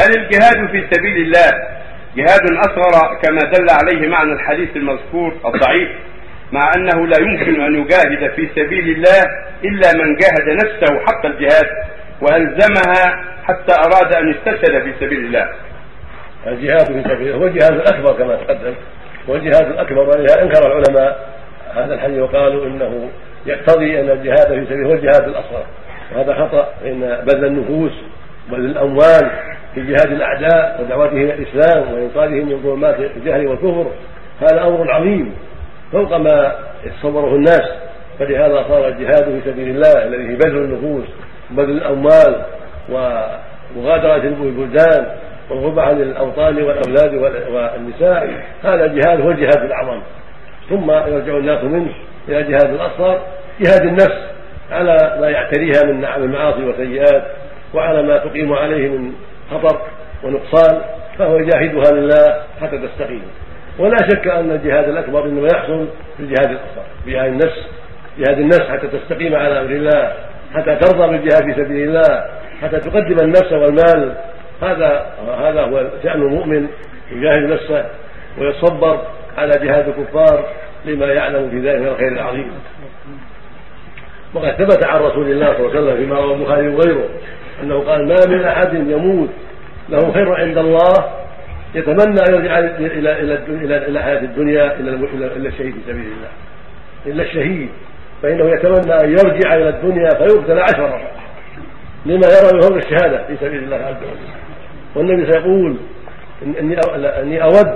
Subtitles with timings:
[0.00, 1.50] هل الجهاد في سبيل الله
[2.16, 5.88] جهاد أصغر كما دل عليه معنى الحديث المذكور الضعيف
[6.52, 9.22] مع أنه لا يمكن أن يجاهد في سبيل الله
[9.64, 11.66] إلا من جاهد نفسه حق الجهاد
[12.20, 15.48] وألزمها حتى أراد أن يستشهد في سبيل الله.
[16.46, 18.74] الجهاد في سبيل الله هو الجهاد الأكبر كما تقدم
[19.28, 21.28] والجهاد الأكبر ولذا أنكر العلماء
[21.74, 23.10] هذا الحديث وقالوا إنه
[23.46, 25.64] يقتضي أن الجهاد في سبيله هو الجهاد الأصغر
[26.14, 27.92] وهذا خطأ فإن بذل النفوس
[28.48, 29.30] وبذل الأموال
[29.74, 33.86] في جهاد الأعداء ودعوتهم إلى الإسلام وإنقاذهم من ظلمات الجهل والكفر
[34.40, 35.34] هذا أمر عظيم
[35.92, 36.52] فوق ما
[36.84, 37.68] يتصوره الناس.
[38.18, 41.04] فلهذا صار الجهاد في سبيل الله الذي في بذل النفوس
[41.52, 42.44] وبذل الأموال
[42.88, 45.06] ومغادرة البلدان
[45.50, 47.14] والغربة عن الأوطان والأولاد
[47.54, 48.44] والنساء.
[48.62, 50.00] هذا الجهاد هو الجهاد الأعظم.
[50.70, 51.92] ثم يرجع الناس منه
[52.28, 53.20] إلى الجهاد الأصغر
[53.60, 54.18] جهاد النفس
[54.70, 57.22] على ما يعتريها من نعم المعاصي والسيئات.
[57.74, 59.12] وعلى ما تقيم عليه من
[59.50, 59.80] خطر
[60.24, 60.80] ونقصان
[61.18, 63.22] فهو يجاهدها لله حتى تستقيم.
[63.78, 67.66] ولا شك أن الجهاد الأكبر إنما يحصل في الجهاد الأصغر بجهاد النفس
[68.18, 70.12] جهاد النفس حتى تستقيم على أمر الله
[70.54, 72.24] حتى ترضى بالجهاد في سبيل الله
[72.62, 74.14] حتى تقدم النفس والمال.
[74.62, 75.06] هذا
[75.38, 76.66] هذا هو شأن المؤمن
[77.12, 77.86] يجاهد نفسه
[78.38, 79.00] ويصبر
[79.38, 80.44] على جهاد الكفار
[80.84, 82.52] لما يعلم في ذلك من الخير العظيم.
[84.34, 87.08] وقد ثبت عن رسول الله صلى الله عليه وسلم فيما رواه البخاري وغيره
[87.62, 89.30] أنه قال ما من أحد يموت
[89.88, 90.92] له خير عند الله
[91.74, 94.90] يتمنى أن يرجع إلى إلى إلى إلى حياة الدنيا إلى
[95.36, 96.28] إلى الشهيد في سبيل الله.
[97.06, 97.68] إلا الشهيد
[98.22, 101.12] فإنه يتمنى أن يرجع إلى الدنيا فيقتل عشر مرات.
[102.06, 104.32] لما يرى من فضل الشهادة في سبيل الله عز وجل.
[104.96, 105.76] والنبي سيقول
[106.42, 106.76] إني
[107.20, 107.68] إني أود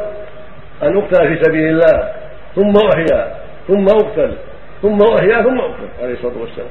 [0.82, 2.12] أن أقتل في سبيل الله
[2.54, 3.34] ثم أحيا
[3.68, 4.34] ثم أقتل
[4.82, 6.68] ثم أحيا ثم أقتل عليه الصلاة والسلام.